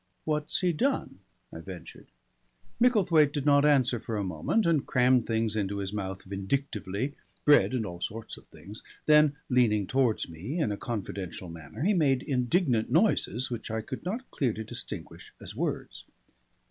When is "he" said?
0.61-0.73, 11.83-11.93